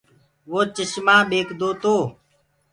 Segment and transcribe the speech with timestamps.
[0.49, 1.95] وو چشمآ ٻيڪدو تو۔